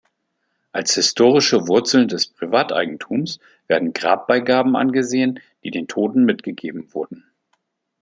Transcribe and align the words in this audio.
Als 0.71 0.95
historische 0.95 1.67
Wurzeln 1.67 2.07
des 2.07 2.25
Privateigentums 2.25 3.37
werden 3.67 3.93
Grabbeigaben 3.93 4.75
angesehen, 4.75 5.39
die 5.63 5.69
den 5.69 5.87
Toten 5.87 6.25
mitgegeben 6.25 6.91
wurden. 6.95 7.23